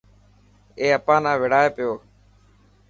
[0.79, 1.91] اي اپا نا وڙائي پيو.